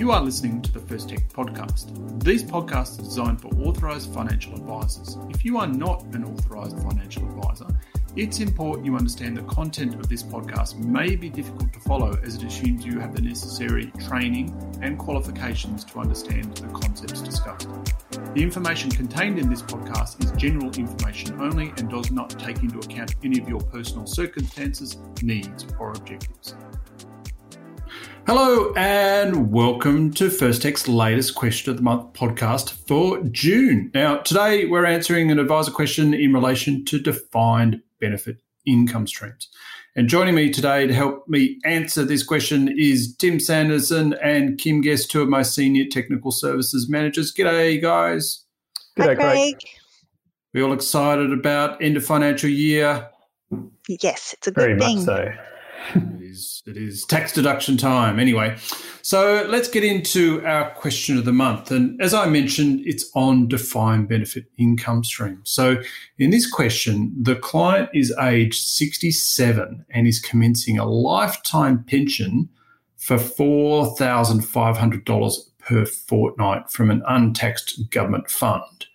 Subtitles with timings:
[0.00, 2.24] You are listening to the First Tech podcast.
[2.24, 5.18] These podcasts are designed for authorized financial advisors.
[5.28, 7.66] If you are not an authorized financial advisor,
[8.16, 12.36] it's important you understand the content of this podcast may be difficult to follow as
[12.36, 17.68] it assumes you have the necessary training and qualifications to understand the concepts discussed.
[18.32, 22.78] The information contained in this podcast is general information only and does not take into
[22.78, 26.54] account any of your personal circumstances, needs, or objectives.
[28.26, 33.90] Hello and welcome to First Tech's latest question of the month podcast for June.
[33.94, 38.36] Now, today we're answering an advisor question in relation to defined benefit
[38.66, 39.48] income streams.
[39.96, 44.82] And joining me today to help me answer this question is Tim Sanderson and Kim
[44.82, 47.34] Guest, two of my senior technical services managers.
[47.34, 48.44] G'day, guys.
[48.96, 49.56] G'day, Craig.
[50.52, 53.08] We all excited about end of financial year?
[53.88, 54.96] Yes, it's a good Very thing.
[54.98, 55.32] much so
[55.94, 58.18] it is it is tax deduction time.
[58.18, 58.56] Anyway
[59.02, 61.70] so let's get into our question of the month.
[61.70, 65.40] And as i mentioned it's on defined benefit income stream.
[65.44, 65.80] So
[66.18, 72.48] in this question the client is age 67 and is commencing a lifetime pension
[72.96, 78.86] for $4500 per fortnight from an untaxed government fund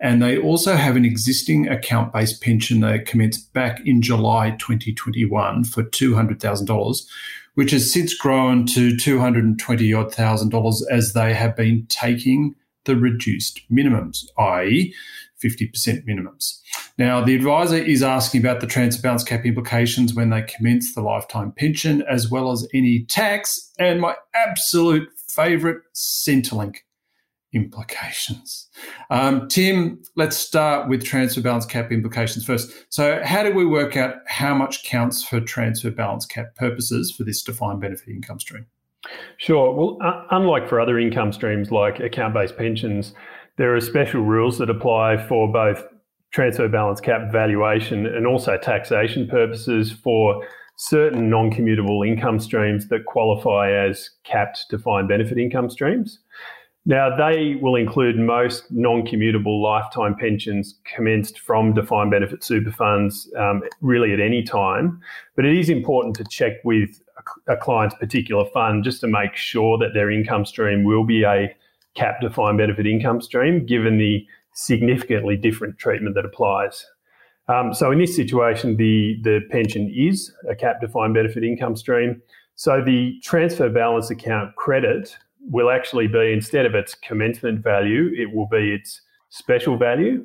[0.00, 5.64] and they also have an existing account based pension they commenced back in July 2021
[5.64, 7.06] for $200,000,
[7.54, 12.96] which has since grown to 220 odd thousand dollars as they have been taking the
[12.96, 14.94] reduced minimums, i.e.,
[15.42, 16.60] 50% minimums.
[16.98, 21.02] Now, the advisor is asking about the transfer balance cap implications when they commence the
[21.02, 26.76] lifetime pension, as well as any tax, and my absolute favorite Centrelink
[27.56, 28.68] implications.
[29.10, 32.72] Um, Tim, let's start with transfer balance cap implications first.
[32.90, 37.24] So, how do we work out how much counts for transfer balance cap purposes for
[37.24, 38.66] this defined benefit income stream?
[39.38, 39.74] Sure.
[39.74, 43.14] Well, uh, unlike for other income streams like account based pensions,
[43.56, 45.84] there are special rules that apply for both
[46.32, 50.46] transfer balance cap valuation and also taxation purposes for
[50.76, 56.18] certain non commutable income streams that qualify as capped defined benefit income streams.
[56.88, 63.28] Now, they will include most non commutable lifetime pensions commenced from defined benefit super funds
[63.36, 65.00] um, really at any time.
[65.34, 67.00] But it is important to check with
[67.48, 71.52] a client's particular fund just to make sure that their income stream will be a
[71.94, 76.86] cap defined benefit income stream, given the significantly different treatment that applies.
[77.48, 82.22] Um, so, in this situation, the, the pension is a cap defined benefit income stream.
[82.54, 85.16] So, the transfer balance account credit
[85.48, 90.24] will actually be instead of its commencement value, it will be its special value.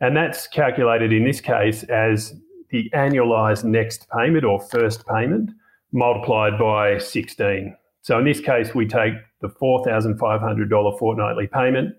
[0.00, 2.34] And that's calculated in this case as
[2.70, 5.50] the annualized next payment or first payment
[5.92, 7.76] multiplied by 16.
[8.02, 11.94] So in this case, we take the $4,500 fortnightly payment,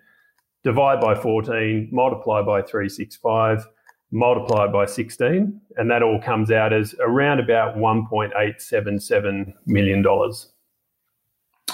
[0.64, 3.68] divide by 14, multiply by 365,
[4.12, 10.03] multiply by 16, and that all comes out as around about $1.877 million.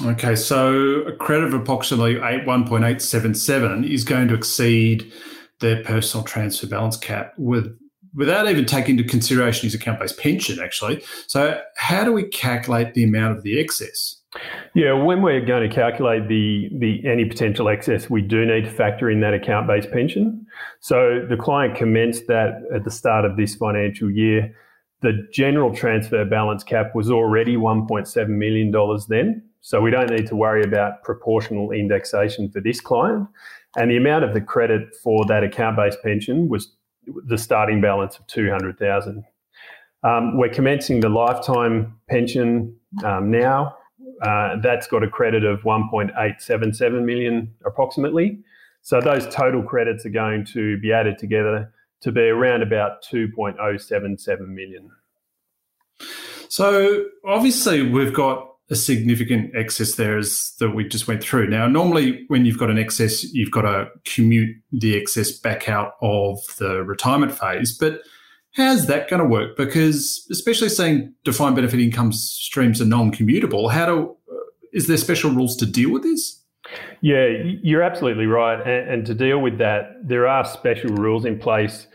[0.05, 5.11] Okay, so a credit of approximately eight, 1.877 is going to exceed
[5.59, 7.75] their personal transfer balance cap with
[8.15, 11.03] without even taking into consideration his account-based pension actually.
[11.27, 14.21] So how do we calculate the amount of the excess?
[14.73, 18.71] Yeah, when we're going to calculate the the any potential excess, we do need to
[18.71, 20.45] factor in that account-based pension.
[20.79, 24.53] So the client commenced that at the start of this financial year.
[25.01, 28.71] The general transfer balance cap was already $1.7 million
[29.07, 29.46] then.
[29.67, 33.27] So we don't need to worry about proportional indexation for this client.
[33.75, 36.71] And the amount of the credit for that account-based pension was
[37.05, 39.25] the starting balance of 200,000.
[40.03, 43.75] Um, we're commencing the lifetime pension um, now.
[44.21, 48.39] Uh, that's got a credit of 1.877 million approximately.
[48.83, 51.73] So those total credits are going to be added together
[52.03, 54.91] to be around about 2.077 million.
[56.47, 61.47] So obviously we've got a significant excess there as that we just went through.
[61.47, 65.93] Now, normally when you've got an excess, you've got to commute the excess back out
[66.01, 67.77] of the retirement phase.
[67.77, 68.01] But
[68.55, 69.55] how's that going to work?
[69.55, 74.17] Because especially saying defined benefit income streams are non-commutable, how do
[74.73, 76.43] is there special rules to deal with this?
[77.01, 77.27] Yeah,
[77.63, 78.59] you're absolutely right.
[78.59, 81.87] And, and to deal with that, there are special rules in place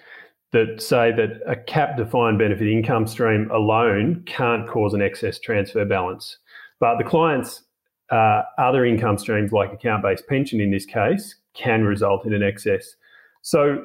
[0.53, 5.85] that say that a cap defined benefit income stream alone can't cause an excess transfer
[5.85, 6.39] balance.
[6.83, 7.63] But the client's
[8.11, 12.43] uh, other income streams, like account based pension in this case, can result in an
[12.43, 12.97] excess.
[13.43, 13.85] So,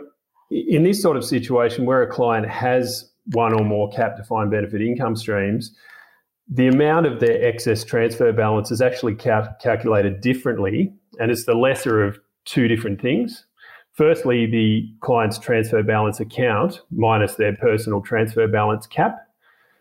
[0.49, 4.81] in this sort of situation where a client has one or more cap defined benefit
[4.81, 5.75] income streams,
[6.49, 11.53] the amount of their excess transfer balance is actually cal- calculated differently, and it's the
[11.53, 13.45] lesser of two different things.
[13.93, 19.19] Firstly, the client's transfer balance account minus their personal transfer balance cap.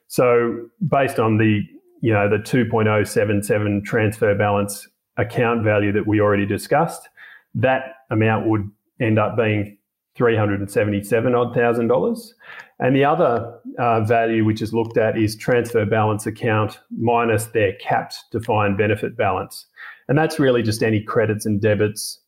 [0.07, 1.63] So, based on the
[2.01, 7.09] you know the 2.077 transfer balance account value that we already discussed,
[7.55, 8.71] that amount would
[9.01, 9.77] end up being
[10.17, 12.35] 377 odd thousand dollars.
[12.79, 17.75] And the other uh, value which is looked at is transfer balance account minus their
[17.75, 19.67] capped defined benefit balance.
[20.09, 22.21] And that's really just any credits and debits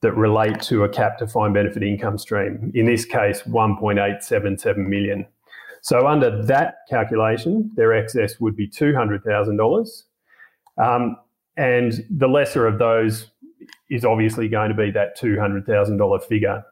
[0.00, 2.72] that relate to a capped defined benefit income stream.
[2.74, 5.26] In this case, 1.877 million.
[5.82, 10.02] So under that calculation, their excess would be $200,000.
[10.78, 11.16] Um,
[11.56, 13.30] and the lesser of those
[13.90, 16.64] is obviously going to be that $200,000 figure.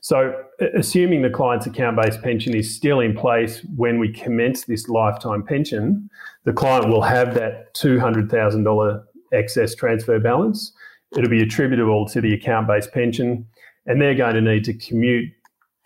[0.00, 0.34] So,
[0.74, 5.42] assuming the client's account based pension is still in place when we commence this lifetime
[5.42, 6.10] pension,
[6.44, 10.72] the client will have that $200,000 excess transfer balance.
[11.16, 13.46] It'll be attributable to the account based pension,
[13.86, 15.30] and they're going to need to commute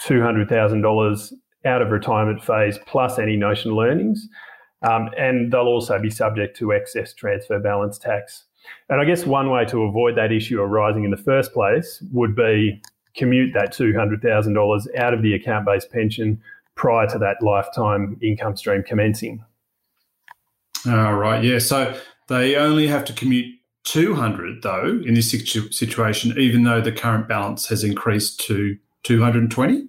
[0.03, 1.33] $200,000
[1.67, 4.29] out of retirement phase plus any notional earnings.
[4.83, 8.45] Um, and they'll also be subject to excess transfer balance tax.
[8.89, 12.37] And I guess one way to avoid that issue arising in the first place would
[12.37, 12.81] be
[13.17, 16.41] commute that $200,000 out of the account based pension
[16.75, 19.43] prior to that lifetime income stream commencing.
[20.87, 21.59] All right, yeah.
[21.59, 21.99] So
[22.29, 23.55] they only have to commute
[23.85, 29.89] 200 though in this situ- situation, even though the current balance has increased to 220?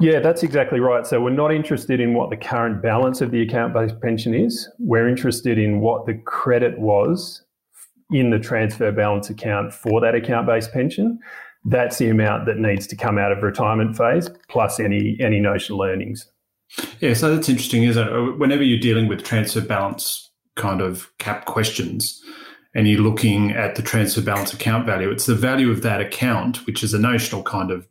[0.00, 1.06] Yeah, that's exactly right.
[1.06, 4.68] So we're not interested in what the current balance of the account based pension is.
[4.78, 7.42] We're interested in what the credit was
[8.10, 11.18] in the transfer balance account for that account based pension
[11.66, 15.82] that's the amount that needs to come out of retirement phase plus any any notional
[15.82, 16.26] earnings.
[17.00, 18.12] Yeah, so that's interesting, isn't it?
[18.12, 22.22] Uh, whenever you're dealing with transfer balance kind of cap questions
[22.74, 26.66] and you're looking at the transfer balance account value, it's the value of that account,
[26.66, 27.86] which is a notional kind of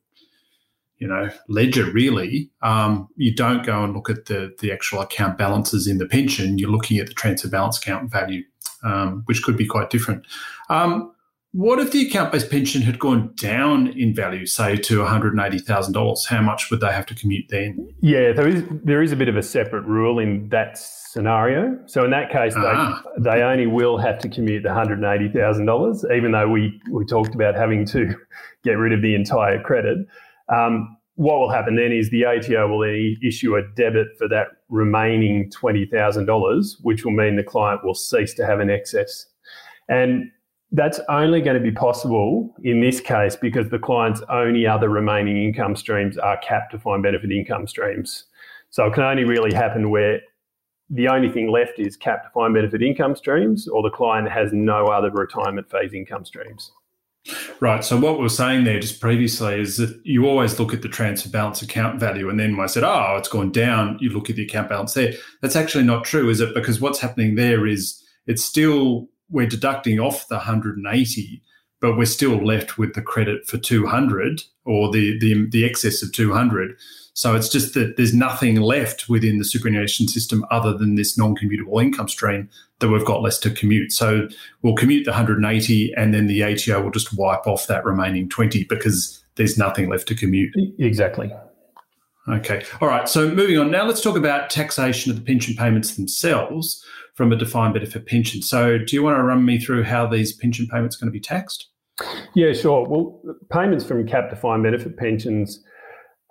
[0.98, 5.38] you know ledger really um, you don't go and look at the the actual account
[5.38, 8.44] balances in the pension you're looking at the transfer balance account value
[8.84, 10.26] um, which could be quite different
[10.70, 11.12] um,
[11.56, 16.28] what if the account based pension had gone down in value, say to $180,000?
[16.28, 17.96] How much would they have to commute then?
[18.02, 21.80] Yeah, there is, there is a bit of a separate rule in that scenario.
[21.86, 23.02] So in that case, ah.
[23.18, 27.56] they, they only will have to commute the $180,000, even though we, we talked about
[27.56, 28.14] having to
[28.66, 30.00] get rid of the entire credit.
[30.54, 34.48] Um, what will happen then is the ATO will then issue a debit for that
[34.70, 39.26] remaining $20,000, which will mean the client will cease to have an excess.
[39.88, 40.30] And
[40.72, 45.42] that's only going to be possible in this case because the client's only other remaining
[45.42, 48.26] income streams are capped defined benefit income streams.
[48.72, 50.20] So it can only really happen where
[50.90, 54.88] the only thing left is capped defined benefit income streams or the client has no
[54.88, 56.72] other retirement phase income streams.
[57.60, 57.84] Right.
[57.84, 60.90] So what we were saying there just previously is that you always look at the
[60.90, 64.30] transfer balance account value, and then when I said, "Oh, it's gone down," you look
[64.30, 65.14] at the account balance there.
[65.42, 66.54] That's actually not true, is it?
[66.54, 71.42] Because what's happening there is it's still we're deducting off the 180,
[71.82, 76.12] but we're still left with the credit for 200 or the, the, the excess of
[76.12, 76.78] 200.
[77.16, 81.82] So it's just that there's nothing left within the superannuation system other than this non-commutable
[81.82, 83.94] income stream that we've got less to commute.
[83.94, 84.28] So
[84.62, 88.66] we'll commute the 180 and then the ATO will just wipe off that remaining 20
[88.66, 90.54] because there's nothing left to commute.
[90.78, 91.32] Exactly.
[92.28, 92.66] Okay.
[92.82, 93.08] All right.
[93.08, 93.72] So moving on.
[93.72, 96.86] Now let's talk about taxation of the pension payments themselves
[97.16, 98.42] from a defined benefit pension.
[98.42, 101.18] So, do you want to run me through how these pension payments are going to
[101.18, 101.70] be taxed?
[102.34, 102.86] Yeah, sure.
[102.88, 105.64] Well, payments from cap defined benefit pensions,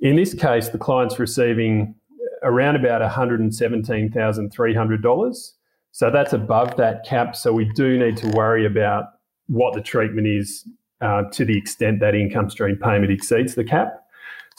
[0.00, 1.94] in this case, the client's receiving
[2.42, 5.52] around about $117,300.
[5.92, 7.36] So that's above that cap.
[7.36, 9.06] So we do need to worry about
[9.46, 10.66] what the treatment is
[11.00, 14.04] uh, to the extent that income stream payment exceeds the cap.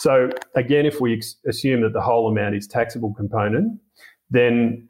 [0.02, 3.80] So again, if we ex- assume that the whole amount is taxable component,
[4.32, 4.90] then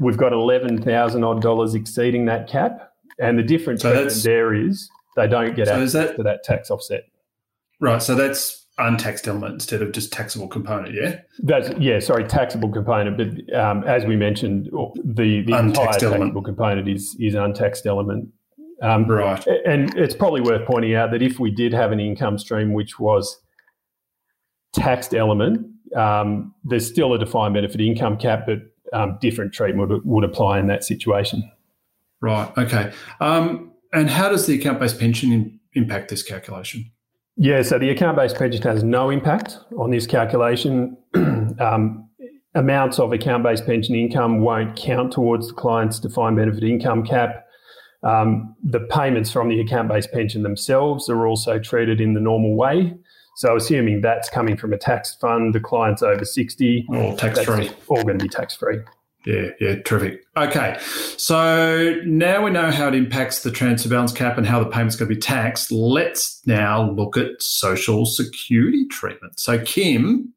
[0.00, 4.90] we've got eleven thousand odd dollars exceeding that cap, and the difference so there is
[5.14, 7.04] they don't get so access that, to that tax offset.
[7.80, 8.02] Right.
[8.02, 10.92] So that's untaxed element instead of just taxable component.
[10.92, 12.00] Yeah, that's yeah.
[12.00, 14.70] Sorry, taxable component, but um, as we mentioned,
[15.04, 16.30] the the untaxed entire element.
[16.30, 18.28] taxable component is is untaxed element.
[18.82, 22.38] Um, right, and it's probably worth pointing out that if we did have an income
[22.38, 23.38] stream which was
[24.72, 28.58] taxed element, um, there's still a defined benefit income cap, but
[28.92, 31.50] um, different treatment would, would, apply in that situation.
[32.20, 32.50] Right.
[32.58, 32.92] Okay.
[33.20, 36.90] Um, and how does the account-based pension in, impact this calculation?
[37.36, 40.96] Yeah, so the account based pension has no impact on this calculation.
[41.14, 42.08] um,
[42.54, 47.46] amounts of account based pension income won't count towards the client's defined benefit income cap.
[48.02, 52.56] Um, the payments from the account based pension themselves are also treated in the normal
[52.56, 52.94] way.
[53.36, 57.70] So, assuming that's coming from a tax fund, the client's over 60, all tax free.
[57.88, 58.78] All going to be tax free.
[59.24, 60.24] Yeah, yeah, terrific.
[60.36, 60.76] Okay,
[61.16, 64.96] so now we know how it impacts the transfer balance cap and how the payment's
[64.96, 65.70] going to be taxed.
[65.70, 69.38] Let's now look at social security treatment.
[69.38, 70.34] So, Kim,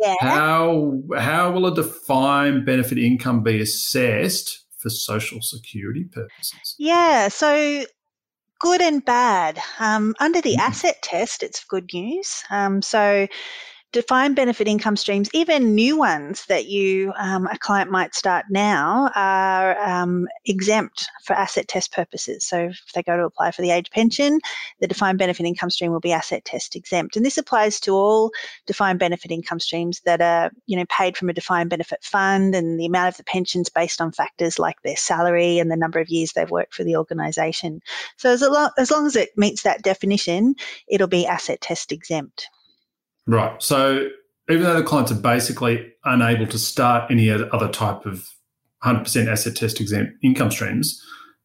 [0.00, 0.14] yeah.
[0.20, 6.74] how how will a defined benefit income be assessed for social security purposes?
[6.78, 7.84] Yeah, so
[8.62, 9.58] good and bad.
[9.80, 10.60] Um, under the mm-hmm.
[10.60, 12.44] asset test, it's good news.
[12.48, 13.26] Um, so
[13.92, 19.10] defined benefit income streams, even new ones that you um, a client might start now,
[19.14, 22.44] are um, exempt for asset test purposes.
[22.44, 24.40] So if they go to apply for the age pension,
[24.80, 28.30] the defined benefit income stream will be asset test exempt, and this applies to all
[28.66, 32.80] defined benefit income streams that are you know paid from a defined benefit fund, and
[32.80, 36.08] the amount of the pensions based on factors like their salary and the number of
[36.08, 37.80] years they've worked for the organisation.
[38.16, 40.54] So as, long, as long as it meets that definition,
[40.88, 42.48] it'll be asset test exempt.
[43.26, 43.62] Right.
[43.62, 44.08] So
[44.50, 48.28] even though the clients are basically unable to start any other type of
[48.84, 51.02] 100% asset test exempt income streams,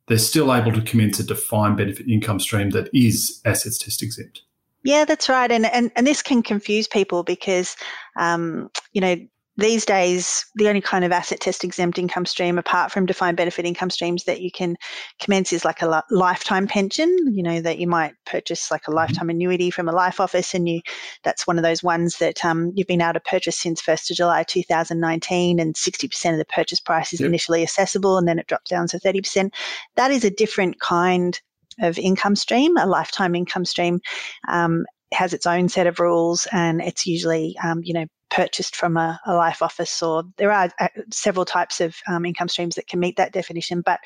[0.07, 4.41] they're still able to commence a defined benefit income stream that is assets test exempt.
[4.83, 5.51] Yeah, that's right.
[5.51, 7.75] And, and, and this can confuse people because,
[8.15, 9.17] um, you know,
[9.57, 13.65] these days, the only kind of asset test exempt income stream, apart from defined benefit
[13.65, 14.77] income streams that you can
[15.19, 17.09] commence, is like a lifetime pension.
[17.31, 18.97] You know that you might purchase like a mm-hmm.
[18.97, 20.81] lifetime annuity from a life office, and you
[21.23, 24.17] that's one of those ones that um, you've been able to purchase since first of
[24.17, 27.27] July 2019, and 60% of the purchase price is yep.
[27.27, 29.51] initially assessable, and then it drops down to 30%.
[29.95, 31.39] That is a different kind
[31.81, 34.01] of income stream, a lifetime income stream.
[34.47, 38.97] Um, has its own set of rules and it's usually um, you know purchased from
[38.97, 42.87] a, a, life office or there are uh, several types of um, income streams that
[42.87, 43.99] can meet that definition but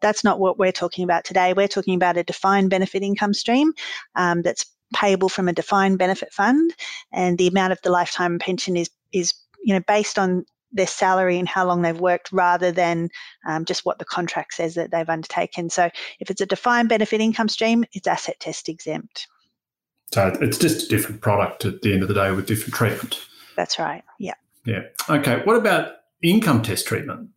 [0.00, 1.52] that's not what we're talking about today.
[1.52, 3.72] We're talking about a defined benefit income stream
[4.14, 6.72] um, that's payable from a defined benefit fund
[7.12, 11.38] and the amount of the lifetime pension is is you know based on their salary
[11.38, 13.08] and how long they've worked rather than
[13.46, 15.70] um, just what the contract says that they've undertaken.
[15.70, 19.26] So if it's a defined benefit income stream it's asset test exempt.
[20.12, 23.27] So it's just a different product at the end of the day with different treatment.
[23.58, 24.04] That's right.
[24.20, 24.34] Yeah.
[24.64, 24.82] Yeah.
[25.10, 25.42] Okay.
[25.42, 27.28] What about income test treatment?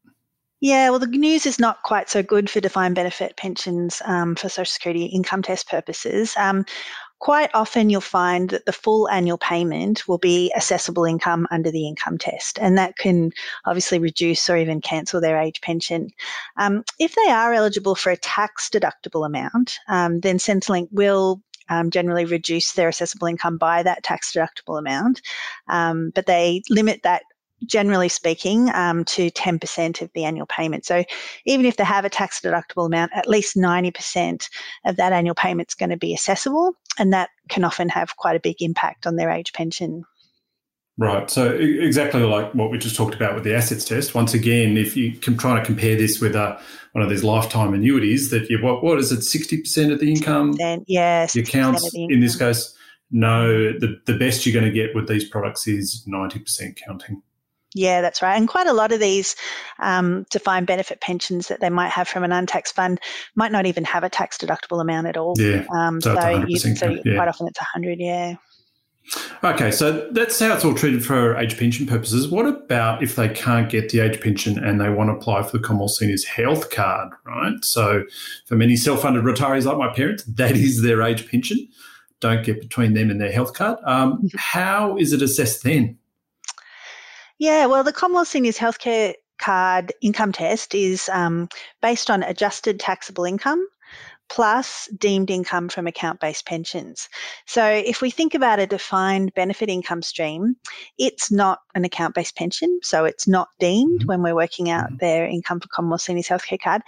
[0.60, 4.48] Yeah, well, the news is not quite so good for defined benefit pensions um, for
[4.48, 6.36] Social Security income test purposes.
[6.38, 6.64] Um,
[7.18, 11.88] quite often, you'll find that the full annual payment will be assessable income under the
[11.88, 13.32] income test, and that can
[13.66, 16.12] obviously reduce or even cancel their age pension.
[16.58, 21.90] Um, if they are eligible for a tax deductible amount, um, then Centrelink will um,
[21.90, 25.22] generally reduce their assessable income by that tax deductible amount,
[25.68, 27.24] um, but they limit that
[27.66, 30.86] generally speaking, um, to 10% of the annual payment.
[30.86, 31.04] So
[31.46, 34.48] even if they have a tax deductible amount, at least 90%
[34.86, 38.36] of that annual payment is going to be assessable, and that can often have quite
[38.36, 40.04] a big impact on their age pension.
[40.98, 41.30] Right.
[41.30, 44.14] So exactly like what we just talked about with the assets test.
[44.14, 46.60] Once again, if you can try to compare this with a,
[46.92, 50.12] one of these lifetime annuities, that you what what is it, sixty percent of the
[50.12, 50.54] income?
[50.88, 52.76] Yeah, your accounts in this case.
[53.10, 57.22] No, the the best you're going to get with these products is ninety percent counting.
[57.74, 58.36] Yeah, that's right.
[58.36, 59.36] And quite a lot of these
[59.80, 63.00] um, defined benefit pensions that they might have from an untaxed fund
[63.36, 65.36] might not even have a tax deductible amount at all.
[65.38, 65.66] Yeah.
[65.74, 67.16] Um, so, so, you, so yeah.
[67.16, 68.36] quite often it's 100, yeah.
[69.44, 72.30] Okay, so that's how it's all treated for age pension purposes.
[72.30, 75.58] What about if they can't get the age pension and they want to apply for
[75.58, 77.56] the Commonwealth Seniors Health Card, right?
[77.64, 78.04] So
[78.46, 81.68] for many self-funded retirees like my parents, that is their age pension.
[82.20, 83.80] Don't get between them and their health card.
[83.84, 85.98] Um, how is it assessed then?
[87.40, 91.50] Yeah, well, the Commonwealth Seniors Healthcare Card income test is um,
[91.82, 93.66] based on adjusted taxable income
[94.32, 97.10] plus deemed income from account based pensions.
[97.48, 100.56] So, if we think about a defined benefit income stream,
[100.98, 104.08] it's not an account based pension, so it's not deemed mm-hmm.
[104.08, 104.98] when we're working out mm-hmm.
[105.02, 106.82] their income for Commonwealth Seniors Healthcare Card.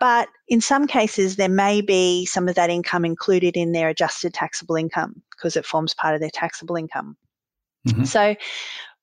[0.00, 4.32] But in some cases, there may be some of that income included in their adjusted
[4.32, 7.16] taxable income because it forms part of their taxable income.
[7.86, 8.04] Mm-hmm.
[8.04, 8.34] So,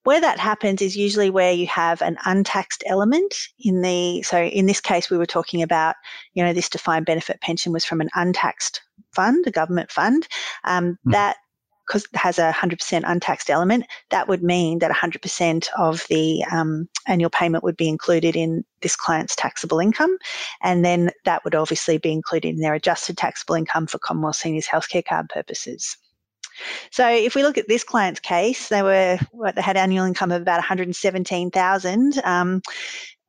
[0.03, 4.65] where that happens is usually where you have an untaxed element in the, so in
[4.65, 5.95] this case, we were talking about,
[6.33, 8.81] you know, this defined benefit pension was from an untaxed
[9.11, 10.27] fund, a government fund.
[10.65, 11.11] Um, mm.
[11.11, 11.37] That
[11.85, 16.87] because it has a 100% untaxed element, that would mean that 100% of the um,
[17.07, 20.17] annual payment would be included in this client's taxable income.
[20.61, 24.65] And then that would obviously be included in their adjusted taxable income for Commonwealth Seniors
[24.65, 25.97] Healthcare Card purposes.
[26.91, 30.31] So if we look at this client's case, they were what, they had annual income
[30.31, 32.21] of about 117,000.
[32.23, 32.61] Um,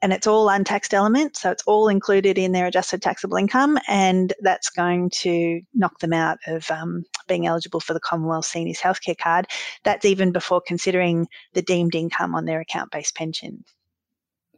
[0.05, 4.35] and it's all untaxed element, so it's all included in their adjusted taxable income, and
[4.41, 9.17] that's going to knock them out of um, being eligible for the Commonwealth Seniors Healthcare
[9.17, 9.47] Card.
[9.83, 13.65] That's even before considering the deemed income on their account-based pension.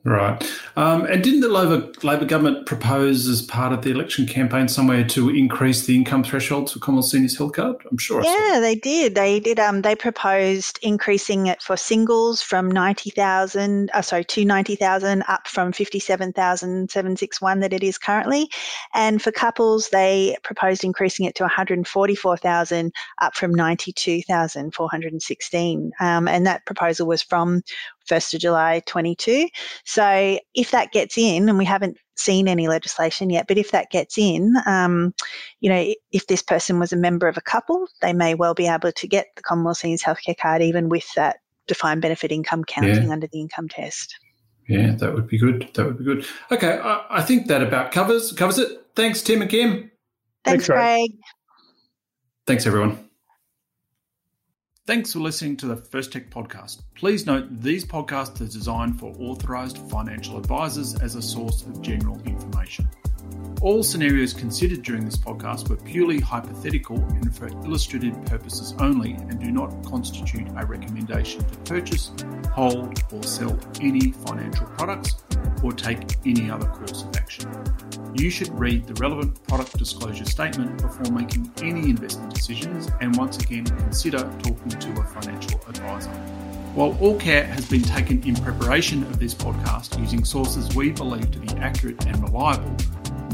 [0.06, 0.40] Right.
[0.76, 5.02] Um, and didn't the Labor, Labor government propose as part of the election campaign somewhere
[5.08, 7.76] to increase the income threshold for Commonwealth Seniors Health Card?
[7.90, 8.22] I'm sure.
[8.22, 9.16] Yeah, they did.
[9.16, 9.58] They did.
[9.58, 15.25] Um, they proposed increasing it for singles from ninety thousand, uh, sorry, to ninety thousand,
[15.26, 18.48] up from fifty-seven thousand seven six one that it is currently,
[18.94, 24.22] and for couples they proposed increasing it to one hundred forty-four thousand, up from ninety-two
[24.22, 25.90] thousand four hundred sixteen.
[25.98, 27.62] Um, and that proposal was from
[28.06, 29.48] 1st of July 22.
[29.84, 33.90] So if that gets in, and we haven't seen any legislation yet, but if that
[33.90, 35.14] gets in, um,
[35.60, 38.66] you know, if this person was a member of a couple, they may well be
[38.66, 43.06] able to get the Commonwealth Seniors Healthcare Card even with that defined benefit income counting
[43.06, 43.12] yeah.
[43.12, 44.16] under the income test.
[44.68, 45.68] Yeah, that would be good.
[45.75, 46.26] That would be good.
[46.50, 48.84] Okay, I, I think that about covers covers it.
[48.96, 49.90] Thanks, Tim and Kim.
[50.44, 51.10] Thanks, Thanks Craig.
[52.46, 53.05] Thanks, everyone.
[54.87, 56.83] Thanks for listening to the First Tech podcast.
[56.95, 62.23] Please note these podcasts are designed for authorized financial advisors as a source of general
[62.25, 62.88] information.
[63.62, 69.40] All scenarios considered during this podcast were purely hypothetical and for illustrative purposes only and
[69.40, 72.12] do not constitute a recommendation to purchase,
[72.52, 75.16] hold, or sell any financial products
[75.66, 77.50] or take any other course of action.
[78.14, 83.38] You should read the relevant product disclosure statement before making any investment decisions and once
[83.38, 86.11] again consider talking to a financial advisor.
[86.76, 91.33] While all care has been taken in preparation of this podcast using sources we believe
[91.33, 92.76] to be accurate and reliable,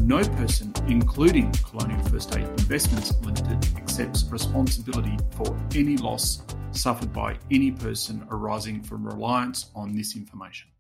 [0.01, 7.37] no person, including Colonial First State Investments Limited, accepts responsibility for any loss suffered by
[7.51, 10.72] any person arising from reliance on this information.